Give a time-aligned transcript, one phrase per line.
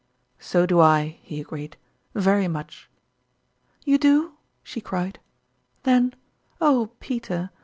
[0.39, 1.77] 125" So do I," lie agreed,"
[2.15, 2.89] very much.""
[3.85, 5.19] You do?" she cried."
[5.83, 6.15] Then,
[6.59, 7.51] oh, Peter